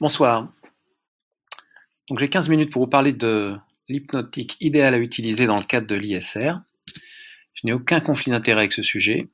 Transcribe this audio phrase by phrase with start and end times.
[0.00, 0.52] Bonsoir.
[2.08, 3.54] Donc j'ai 15 minutes pour vous parler de
[3.88, 6.60] l'hypnotique idéale à utiliser dans le cadre de l'ISR.
[7.54, 9.28] Je n'ai aucun conflit d'intérêt avec ce sujet.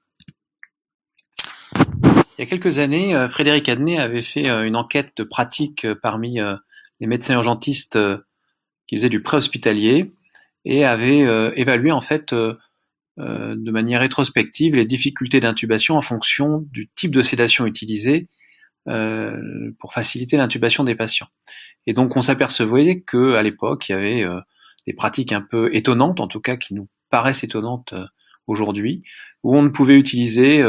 [1.76, 5.86] Il y a quelques années, euh, Frédéric Adnet avait fait euh, une enquête de pratique
[5.86, 6.38] euh, parmi
[7.00, 7.98] les médecins urgentistes
[8.86, 10.12] qui faisaient du préhospitalier
[10.66, 11.20] et avait
[11.56, 17.64] évalué en fait de manière rétrospective les difficultés d'intubation en fonction du type de sédation
[17.64, 18.28] utilisée
[18.84, 21.28] pour faciliter l'intubation des patients.
[21.86, 24.26] Et donc on s'apercevait que à l'époque il y avait
[24.86, 27.94] des pratiques un peu étonnantes, en tout cas qui nous paraissent étonnantes
[28.46, 29.02] aujourd'hui,
[29.42, 30.62] où on ne pouvait utiliser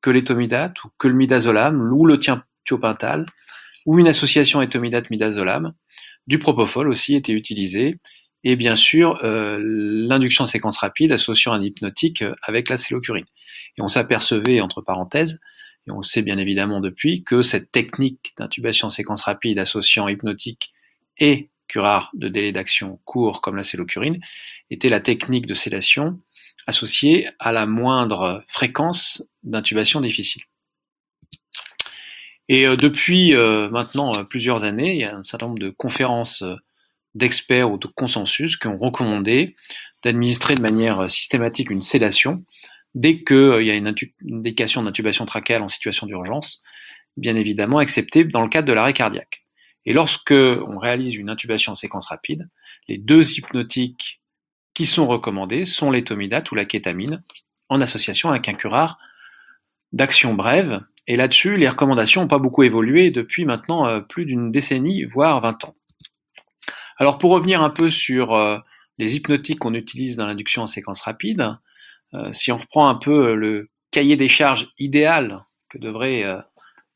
[0.00, 2.18] que l'étomidate ou que le midazolam ou le
[2.64, 3.26] thiopental
[3.86, 5.72] ou une association étomidate-midazolam.
[6.26, 7.98] Du propofol aussi était utilisé
[8.44, 13.24] et bien sûr euh, l'induction séquence rapide associant un hypnotique euh, avec la célocurine.
[13.78, 15.40] Et on s'apercevait, entre parenthèses,
[15.86, 20.72] et on sait bien évidemment depuis, que cette technique d'intubation séquence rapide associant hypnotique
[21.18, 24.20] et curare de délai d'action court comme la célocurine
[24.70, 26.20] était la technique de sédation
[26.66, 30.42] associée à la moindre fréquence d'intubation difficile.
[32.48, 35.70] Et euh, depuis euh, maintenant euh, plusieurs années, il y a un certain nombre de
[35.70, 36.44] conférences
[37.14, 39.56] d'experts ou de consensus qui ont recommandé
[40.04, 42.44] d'administrer de manière systématique une sédation
[42.94, 43.94] dès qu'il y a une,
[44.30, 46.62] indication d'intubation trachéale en situation d'urgence,
[47.16, 49.44] bien évidemment acceptée dans le cadre de l'arrêt cardiaque.
[49.84, 52.48] Et lorsque on réalise une intubation en séquence rapide,
[52.88, 54.20] les deux hypnotiques
[54.74, 57.22] qui sont recommandés sont l'étomidate ou la kétamine,
[57.68, 58.98] en association avec un curare
[59.92, 60.80] d'action brève.
[61.06, 65.40] Et là-dessus, les recommandations n'ont pas beaucoup évolué depuis maintenant euh, plus d'une décennie, voire
[65.40, 65.74] 20 ans.
[66.98, 68.58] Alors pour revenir un peu sur euh,
[68.98, 71.54] les hypnotiques qu'on utilise dans l'induction en séquence rapide, euh,
[72.32, 76.24] si on reprend un peu le cahier des charges idéal que devrait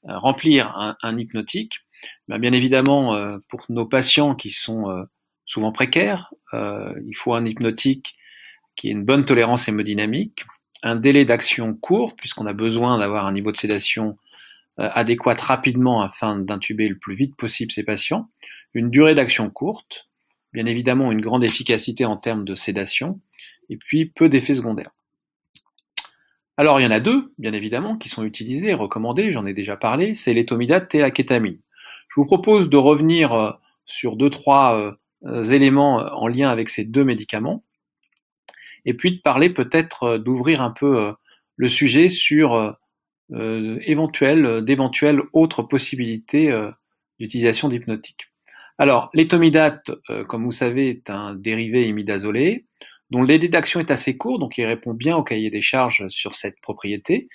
[0.04, 1.80] remplir un, hypnotique,
[2.28, 5.06] ben, bien évidemment pour nos patients qui sont
[5.46, 8.16] souvent précaires, il faut un hypnotique
[8.76, 10.44] qui ait une bonne tolérance hémodynamique,
[10.82, 14.18] un délai d'action court, puisqu'on a besoin d'avoir un niveau de sédation
[14.78, 18.28] euh, adéquat rapidement afin d'intuber le plus vite possible ces patients,
[18.74, 20.08] une durée d'action courte,
[20.52, 23.20] bien évidemment une grande efficacité en termes de sédation,
[23.70, 24.90] et puis peu d'effets secondaires.
[26.56, 29.54] Alors il y en a deux, bien évidemment, qui sont utilisés et recommandés, j'en ai
[29.54, 31.60] déjà parlé, c'est l'étomidate et la kétamine.
[32.08, 33.50] Je vous propose de revenir euh,
[33.84, 37.62] sur deux, trois euh, éléments en lien avec ces deux médicaments
[38.86, 41.12] et puis de parler peut-être euh, d'ouvrir un peu euh,
[41.56, 42.72] le sujet sur euh,
[43.28, 46.54] d'éventuelles autres possibilités
[47.18, 48.28] d'utilisation d'hypnotique.
[48.78, 49.90] Alors, l'étomidate,
[50.28, 52.66] comme vous savez, est un dérivé imidazolé
[53.10, 56.34] dont délai d'action est assez court, donc il répond bien au cahier des charges sur
[56.34, 57.28] cette propriété,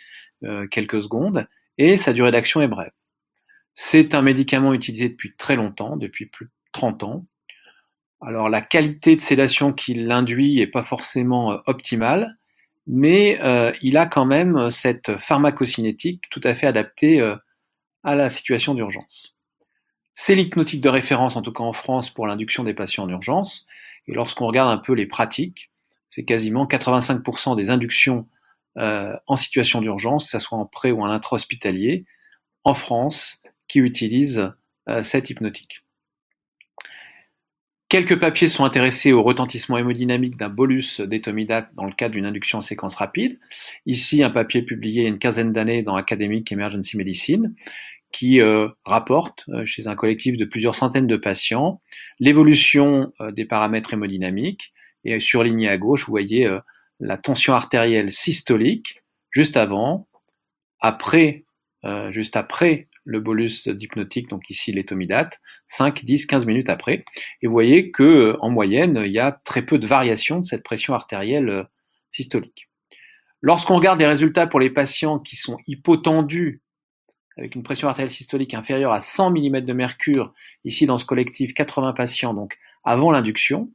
[0.72, 2.92] quelques secondes, et sa durée d'action est brève.
[3.74, 7.26] C'est un médicament utilisé depuis très longtemps, depuis plus de 30 ans,
[8.22, 12.38] alors la qualité de sédation qu'il induit est pas forcément euh, optimale,
[12.86, 17.36] mais euh, il a quand même cette pharmacocinétique tout à fait adaptée euh,
[18.04, 19.36] à la situation d'urgence.
[20.14, 23.66] C'est l'hypnotique de référence, en tout cas en France, pour l'induction des patients en urgence.
[24.07, 25.72] Et lorsqu'on regarde un peu les pratiques,
[26.09, 28.28] c'est quasiment 85% des inductions
[28.75, 32.06] en situation d'urgence, que ce soit en pré ou en intra-hospitalier,
[32.63, 34.51] en France, qui utilisent
[35.01, 35.84] cette hypnotique.
[37.89, 42.59] Quelques papiers sont intéressés au retentissement hémodynamique d'un bolus d'étomidate dans le cadre d'une induction
[42.59, 43.38] en séquence rapide.
[43.85, 47.53] Ici, un papier publié il y a une quinzaine d'années dans Academic Emergency Medicine
[48.12, 51.82] qui euh, rapporte euh, chez un collectif de plusieurs centaines de patients
[52.20, 54.74] l'évolution euh, des paramètres hémodynamiques.
[55.04, 56.48] Et surligné à gauche, vous voyez
[57.00, 59.02] la tension artérielle systolique
[59.32, 60.08] juste avant,
[60.80, 61.44] après,
[62.12, 67.04] juste après le bolus d'hypnotique, donc ici l'étomidate, 5, 10, 15 minutes après.
[67.42, 70.46] Et vous voyez que euh, en moyenne, il y a très peu de variation de
[70.46, 71.64] cette pression artérielle euh,
[72.10, 72.70] systolique.
[73.42, 76.61] Lorsqu'on regarde les résultats pour les patients qui sont hypotendus
[77.41, 80.33] avec une pression artérielle systolique inférieure à 100 mm de mercure,
[80.63, 83.69] ici dans ce collectif 80 patients, donc avant l'induction,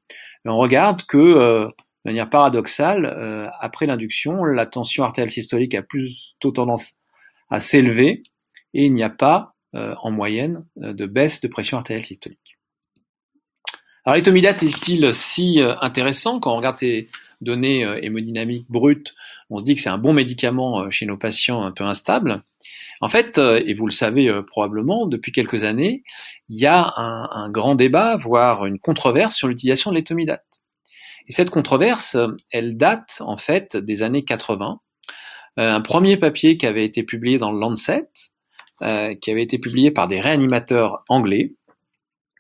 [0.45, 6.53] on regarde que euh, de manière paradoxale, après l'induction, la tension artérielle systolique a plutôt
[6.53, 6.93] tendance
[7.51, 8.23] à s'élever
[8.75, 12.57] et il n'y a pas euh, en moyenne euh, de baisse de pression artérielle systolique.
[14.05, 16.39] Alors l'étomidate est-il si euh, intéressant?
[16.39, 17.09] Quand on regarde ces
[17.41, 19.15] données hémodynamiques brutes
[19.51, 22.43] On se dit que c'est un bon médicament chez nos patients un peu instables.
[23.01, 26.03] En fait, et vous le savez probablement, depuis quelques années,
[26.49, 30.47] il y a un, grand débat, voire une controverse sur l'utilisation de l'étomidate.
[31.29, 32.17] Et cette controverse,
[32.51, 34.81] elle date en fait des années 80.
[35.59, 38.09] Un premier papier qui avait été publié dans le Lancet
[38.79, 41.55] qui avait été publiée par des réanimateurs anglais,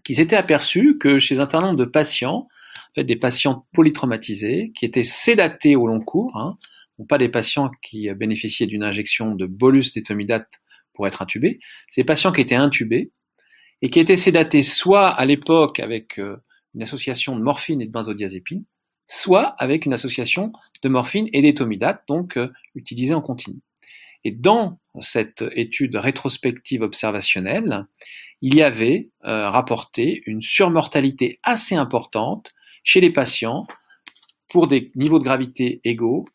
[0.05, 4.73] qui s'étaient aperçus que chez un certain nombre de patients, en fait, des patients polytraumatisés,
[4.77, 6.57] qui étaient sédatés au long cours, hein,
[7.05, 10.51] pas des patients qui bénéficiaient d'une injection de bolus d'étomidate
[10.95, 11.61] pour être intubés,
[11.91, 13.13] c'est des patients qui étaient intubés
[13.83, 18.65] et qui étaient sédatés soit à l'époque avec une association de morphine et de benzodiazépine,
[19.07, 20.53] soit avec une association
[20.83, 23.61] de morphine et d'étomidate, donc euh, utilisée en continu.
[24.25, 27.87] Et dans cette étude rétrospective observationnelle,
[28.43, 32.53] il y avait euh, rapporté une surmortalité assez importante
[32.83, 33.67] chez les patients
[34.49, 36.27] pour des niveaux de gravité égaux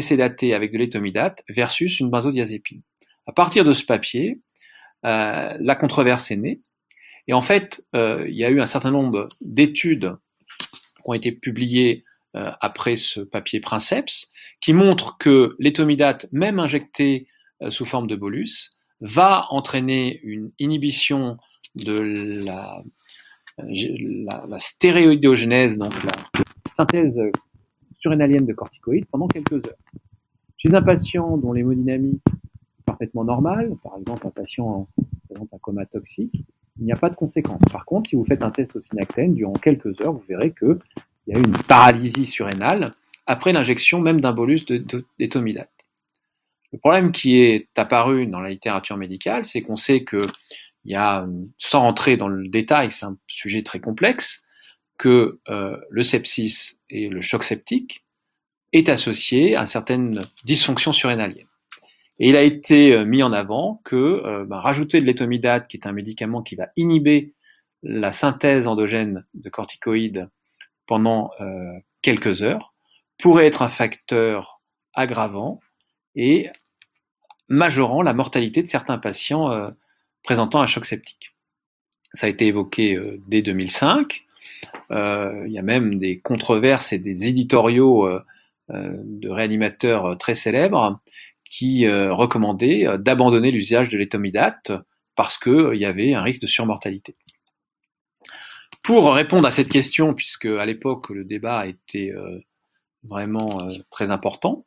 [0.00, 2.82] sédatés avec de l'étomidate versus une benzodiazépine.
[3.26, 4.40] À partir de ce papier,
[5.04, 6.60] euh, la controverse est née.
[7.26, 10.16] Et en fait, il y a eu un certain nombre d'études
[10.48, 12.04] qui ont été publiées
[12.36, 14.28] euh, après ce papier Princeps,
[14.60, 17.26] qui montre que l'étomidate, même injectée
[17.62, 18.70] euh, sous forme de bolus,
[19.00, 21.38] va entraîner une inhibition
[21.74, 22.82] de la,
[23.56, 24.58] la,
[25.78, 26.44] donc la
[26.76, 27.18] synthèse
[28.08, 29.76] surrénalienne de corticoïdes, pendant quelques heures.
[30.56, 34.88] Chez un patient dont l'hémodynamique est parfaitement normale, par exemple un patient
[35.28, 36.44] présente un coma toxique,
[36.78, 37.60] il n'y a pas de conséquences.
[37.70, 40.78] Par contre, si vous faites un test au synactène, durant quelques heures, vous verrez que
[41.26, 42.90] il y a une paralysie surrénale
[43.26, 44.64] après l'injection même d'un bolus
[45.18, 45.70] d'étomidate.
[46.72, 50.20] Le problème qui est apparu dans la littérature médicale, c'est qu'on sait que
[50.84, 51.26] y a,
[51.58, 54.44] sans rentrer dans le détail, c'est un sujet très complexe,
[54.96, 58.04] que euh, le sepsis et le choc septique
[58.72, 61.46] est associé à certaines dysfonctions surrénaliennes.
[62.20, 65.76] Et il a été euh, mis en avant que euh, ben, rajouter de l'étomidate, qui
[65.76, 67.32] est un médicament qui va inhiber
[67.82, 70.28] la synthèse endogène de corticoïdes
[70.86, 72.74] pendant euh, quelques heures
[73.18, 74.60] pourrait être un facteur
[74.94, 75.60] aggravant
[76.16, 76.50] et
[77.48, 79.66] majorant la mortalité de certains patients
[80.22, 81.34] présentant un choc septique.
[82.12, 84.24] Ça a été évoqué dès 2005.
[84.90, 88.08] Il y a même des controverses et des éditoriaux
[88.68, 91.00] de réanimateurs très célèbres
[91.44, 94.72] qui recommandaient d'abandonner l'usage de l'étomidate
[95.14, 97.16] parce qu'il y avait un risque de surmortalité.
[98.88, 102.38] Pour répondre à cette question, puisque à l'époque le débat était euh,
[103.02, 104.64] vraiment euh, très important,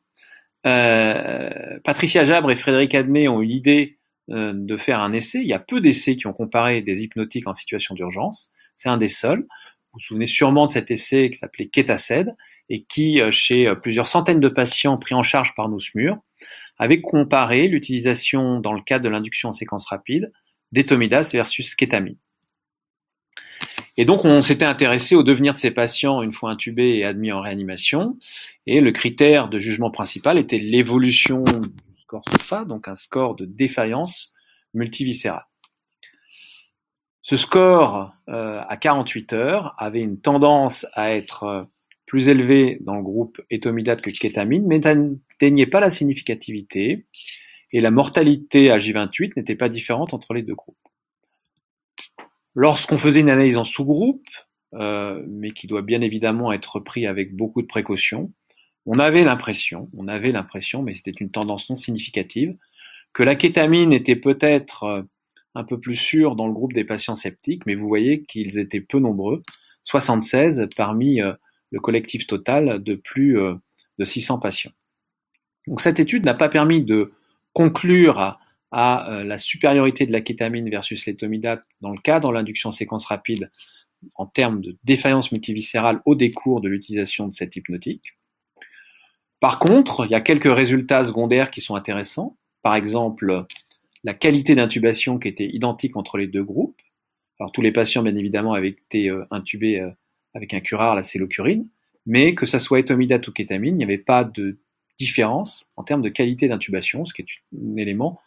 [0.68, 5.40] euh, Patricia Jabre et Frédéric Admet ont eu l'idée de faire un essai.
[5.40, 8.54] Il y a peu d'essais qui ont comparé des hypnotiques en situation d'urgence.
[8.82, 9.42] C'est un des seuls.
[9.42, 9.48] Vous
[9.94, 12.36] vous souvenez sûrement de cet essai qui s'appelait Ketaced
[12.70, 16.18] et qui, chez plusieurs centaines de patients pris en charge par nos SMUR,
[16.80, 20.32] avait comparé l'utilisation dans le cadre de l'induction en séquence rapide
[20.72, 22.18] d'étomidase versus kétamine.
[23.98, 27.32] Et donc, on s'était intéressé au devenir de ces patients une fois intubés et admis
[27.32, 28.18] en réanimation.
[28.66, 33.46] Et le critère de jugement principal était l'évolution du score SOFA, donc un score de
[33.46, 34.34] défaillance
[34.74, 35.46] multiviscérale.
[37.24, 41.64] Ce score euh, à 48 heures avait une tendance à être euh,
[42.08, 47.06] plus élevé dans le groupe étomidate que kétamine, mais n'atteignait pas la significativité
[47.72, 50.76] et la mortalité à J28 n'était pas différente entre les deux groupes.
[52.54, 54.28] Lorsqu'on faisait une analyse en sous-groupe,
[54.74, 58.34] euh, mais qui doit bien évidemment être pris avec beaucoup de précaution,
[58.86, 62.58] on avait l'impression, on avait l'impression, mais c'était une tendance non significative,
[63.14, 65.04] que la kétamine était peut-être euh,
[65.56, 68.82] un peu plus sûre dans le groupe des patients sceptiques, mais vous voyez qu'ils étaient
[68.82, 69.44] peu nombreux,
[69.84, 71.34] 76 parmi euh,
[71.72, 73.38] le collectif total de plus
[73.98, 74.74] de 600 patients.
[75.68, 77.14] Donc cette étude n'a pas permis de
[77.54, 78.40] conclure à,
[78.72, 83.06] à euh, la supériorité de la kétamine versus l'étomidate dans le cadre de l'induction séquence
[83.06, 83.52] rapide
[84.16, 88.18] en termes de défaillance multiviscérale au décours de l'utilisation de cette hypnotique.
[89.40, 92.38] Par contre, il y a quelques résultats secondaires qui sont intéressants.
[92.62, 93.46] Par exemple,
[94.04, 96.82] la qualité d'intubation qui était identique entre les deux groupes.
[97.40, 99.92] Alors tous les patients, bien évidemment, avaient été euh, intubés euh,
[100.34, 101.68] avec un curare, la cellocurine,
[102.06, 104.60] mais que ça soit étomidate ou kétamine, il n'y avait pas de
[104.98, 108.20] différence en termes de qualité d'intubation, ce qui est un élément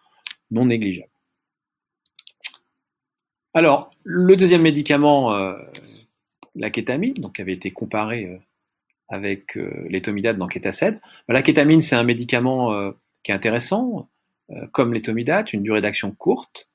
[0.51, 1.11] non négligeable.
[3.53, 5.57] Alors, le deuxième médicament, euh,
[6.57, 8.41] la kétamine, donc qui avait été comparé
[9.09, 9.57] avec
[9.89, 11.01] l'étomidate dans Kétaced.
[11.29, 14.09] La kétamine, c'est un médicament qui est intéressant,
[14.73, 16.69] comme l'étomidate, une durée d'action courte,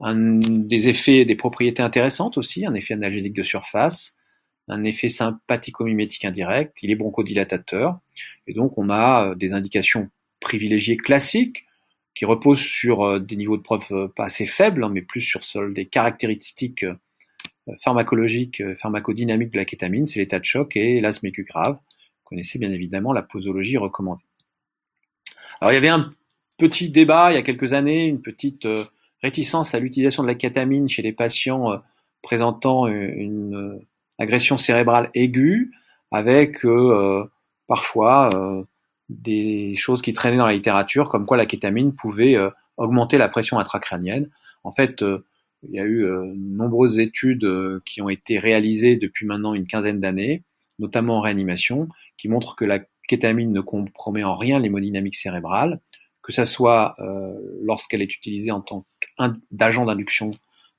[0.00, 4.16] des effets, des propriétés intéressantes aussi, un effet analgésique de surface,
[4.68, 7.98] un effet sympathico-mimétique indirect, il est bronchodilatateur,
[8.46, 10.08] et donc on a des indications
[10.40, 11.66] privilégiées classiques,
[12.14, 15.20] qui repose sur euh, des niveaux de preuve euh, pas assez faibles, hein, mais plus
[15.20, 16.96] sur des caractéristiques euh,
[17.80, 21.74] pharmacologiques, pharmacodynamiques de la kétamine, c'est l'état de choc et l'asthme grave.
[21.76, 24.24] Vous connaissez bien évidemment la posologie recommandée.
[25.60, 26.10] Alors il y avait un
[26.60, 28.68] petit débat il y a quelques années, une petite
[29.22, 31.82] réticence à l'utilisation de la kétamine chez les patients
[32.22, 33.80] présentant une,
[34.18, 35.72] agression cérébrale aiguë,
[36.10, 36.58] avec
[37.66, 38.28] parfois
[39.08, 42.36] des choses qui traînaient dans la littérature, comme quoi la kétamine pouvait
[42.76, 44.28] augmenter la pression intracrânienne.
[44.62, 45.02] En fait,
[45.62, 47.48] il y a eu de nombreuses études
[47.86, 50.42] qui ont été réalisées depuis maintenant une quinzaine d'années,
[50.78, 51.88] notamment en réanimation,
[52.18, 55.80] qui montrent que la kétamine ne compromet en rien l'hémodynamique cérébrale,
[56.30, 58.86] que ça soit euh, lorsqu'elle est utilisée en tant
[59.18, 60.36] qu'agent d'induction de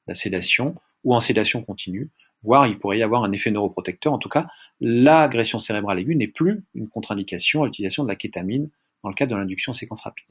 [0.07, 2.09] la sédation ou en sédation continue,
[2.43, 4.13] voire il pourrait y avoir un effet neuroprotecteur.
[4.13, 4.47] En tout cas,
[4.79, 8.69] l'agression cérébrale aiguë n'est plus une contre-indication à l'utilisation de la kétamine
[9.03, 10.25] dans le cadre de l'induction séquence rapide.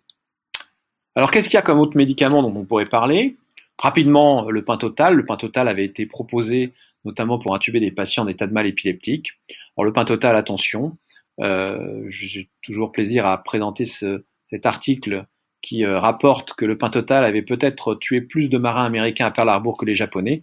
[1.15, 3.37] Alors qu'est-ce qu'il y a comme autre médicament dont on pourrait parler?
[3.79, 5.15] Rapidement, le pain total.
[5.15, 6.73] Le pain total avait été proposé
[7.05, 9.33] notamment pour intuber des patients en état de mal épileptique.
[9.77, 10.99] Alors le pain total, attention,
[11.41, 15.27] euh, j'ai toujours plaisir à présenter ce, cet article
[15.63, 19.31] qui euh, rapporte que le pain total avait peut-être tué plus de marins américains à
[19.31, 20.43] Pearl Harbor que les Japonais.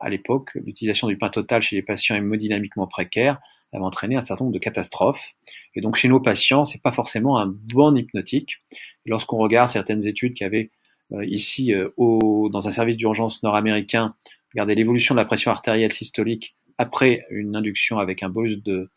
[0.00, 3.40] À l'époque, l'utilisation du pain total chez les patients hémodynamiquement précaires
[3.74, 5.34] avait entraîné un certain nombre de catastrophes.
[5.74, 8.60] Et donc chez nos patients, c'est pas forcément un bon hypnotique.
[9.04, 10.70] Lorsqu'on regarde certaines études qui avaient
[11.12, 14.14] euh, ici au, dans un service d'urgence nord-américain
[14.54, 18.88] regardé l'évolution de la pression artérielle systolique après une induction avec un bolus de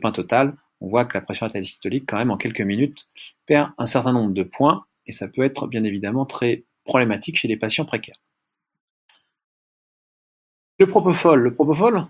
[0.00, 3.08] pain total, on voit que la pression artérielle systolique, quand même, en quelques minutes,
[3.46, 7.46] perd un certain nombre de points, et ça peut être bien évidemment très problématique chez
[7.46, 8.20] les patients précaires.
[10.78, 11.40] Le propofol.
[11.40, 12.06] Le propofol,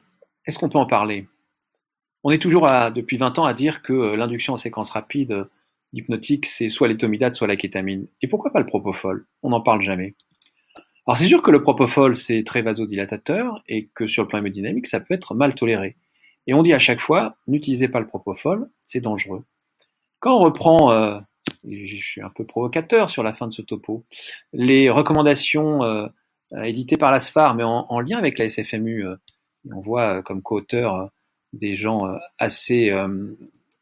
[0.47, 1.29] est-ce qu'on peut en parler?
[2.25, 5.45] On est toujours depuis 20 ans à dire que euh, l'induction en séquence rapide euh,
[5.93, 8.07] hypnotique, c'est soit l'étomidate, soit la kétamine.
[8.23, 9.27] Et pourquoi pas le propofol?
[9.43, 10.15] On n'en parle jamais.
[11.07, 14.87] Alors c'est sûr que le propofol, c'est très vasodilatateur et que sur le plan hémodynamique,
[14.87, 15.97] ça peut être mal toléré.
[16.47, 19.45] Et on dit à chaque fois, n'utilisez pas le propofol, c'est dangereux.
[20.21, 21.19] Quand on reprend, euh,
[21.69, 24.05] je suis un peu provocateur sur la fin de ce topo,
[24.53, 26.09] les recommandations euh,
[26.63, 29.17] éditées par l'ASFAR, mais en, lien avec la SFMU, euh,
[29.71, 31.11] on voit comme co-auteurs
[31.53, 32.09] des gens
[32.39, 32.91] assez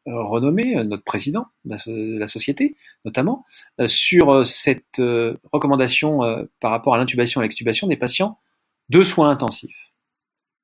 [0.05, 2.75] renommés, notre président de la, société
[3.05, 3.45] notamment,
[3.87, 5.01] sur cette
[5.53, 6.19] recommandation
[6.59, 8.37] par rapport à l'intubation et l'extubation des patients
[8.89, 9.91] de soins intensifs.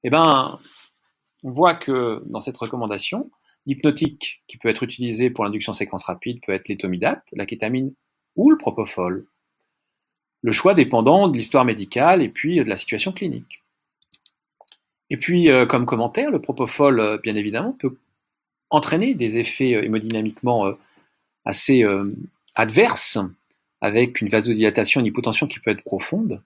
[0.04, 0.60] Eh ben,
[1.44, 3.29] on voit que dans cette recommandation,
[3.65, 7.94] l'hypnotique qui peut être utilisé pour l'induction séquence rapide peut être l'étomidate, la kétamine
[8.36, 9.25] ou le propofol.
[10.41, 13.63] Le choix dépendant de l'histoire médicale et puis de la situation clinique.
[15.10, 17.98] Et puis, euh, comme commentaire, le propofol, euh, bien évidemment, peut
[18.70, 20.74] entraîner des effets euh, hémodynamiquement
[21.46, 21.86] assez
[22.56, 23.17] adverses,
[23.79, 26.41] avec une vasodilatation, une hypotension qui peut être profonde,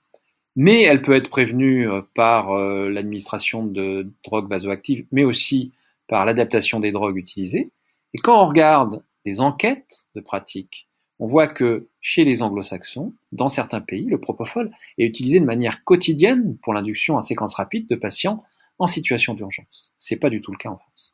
[0.55, 5.71] mais elle peut être prévenue euh, par euh, l'administration de drogues vasoactives, mais aussi
[6.07, 7.71] par l'adaptation des drogues utilisées.
[8.13, 10.87] Et quand on regarde les enquêtes de pratique,
[11.19, 15.83] on voit que chez les anglo-saxons, dans certains pays, le propofol est utilisé de manière
[15.83, 18.43] quotidienne pour l'induction en séquence rapide de patients
[18.79, 19.91] en situation d'urgence.
[19.99, 21.13] C'est pas du tout le cas en France.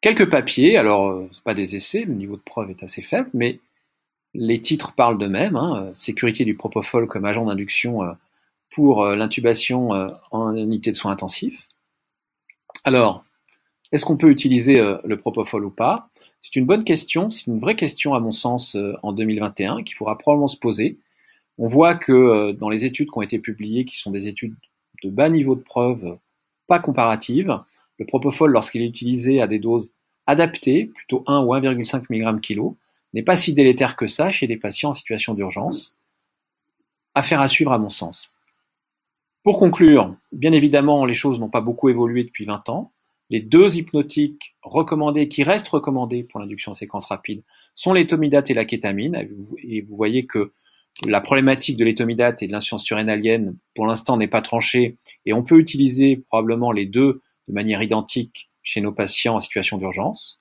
[0.00, 3.60] Quelques papiers, alors euh, pas des essais, le niveau de preuve est assez faible, mais
[4.34, 8.12] les titres parlent d'eux-mêmes, hein, sécurité du propofol comme agent d'induction euh,
[8.70, 11.68] pour euh, l'intubation euh, en unité de soins intensifs.
[12.82, 13.24] Alors,
[13.92, 14.74] est-ce qu'on peut utiliser
[15.04, 16.08] le propofol ou pas?
[16.42, 20.18] C'est une bonne question, c'est une vraie question à mon sens en 2021 qu'il faudra
[20.18, 20.98] probablement se poser.
[21.56, 24.56] On voit que dans les études qui ont été publiées, qui sont des études
[25.04, 26.18] de bas niveau de preuve,
[26.66, 27.60] pas comparatives,
[27.98, 29.90] le propofol, lorsqu'il est utilisé à des doses
[30.26, 32.74] adaptées, plutôt 1 ou 1,5 mg kg,
[33.14, 35.96] n'est pas si délétère que ça chez les patients en situation d'urgence.
[37.14, 38.30] Affaire à suivre à mon sens.
[39.44, 42.92] Pour conclure, bien évidemment, les choses n'ont pas beaucoup évolué depuis 20 ans.
[43.30, 47.42] Les deux hypnotiques recommandés, qui restent recommandés pour l'induction en séquence rapide,
[47.74, 49.28] sont l'étomidate et la kétamine.
[49.62, 50.52] Et vous voyez que
[51.06, 54.96] la problématique de l'étomidate et de l'insuffisance surrénalienne, pour l'instant, n'est pas tranchée.
[55.24, 59.78] Et on peut utiliser probablement les deux de manière identique chez nos patients en situation
[59.78, 60.40] d'urgence.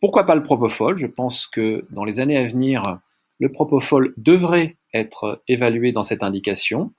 [0.00, 0.96] Pourquoi pas le propofol?
[0.96, 2.98] Je pense que dans les années à venir,
[3.38, 6.92] le propofol devrait être évalué dans cette indication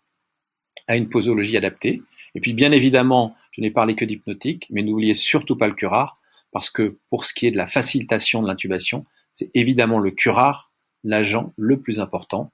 [0.87, 2.01] à une posologie adaptée.
[2.35, 6.19] Et puis bien évidemment, je n'ai parlé que d'hypnotique, mais n'oubliez surtout pas le curare,
[6.51, 10.71] parce que pour ce qui est de la facilitation de l'intubation, c'est évidemment le curare
[11.03, 12.51] l'agent le plus important.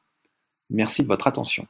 [0.70, 1.68] Merci de votre attention.